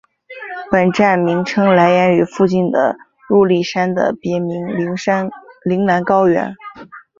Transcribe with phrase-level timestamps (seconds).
[0.71, 2.97] 本站名称来源于附近的
[3.29, 4.65] 入笠山的别名
[5.63, 6.55] 铃兰高原。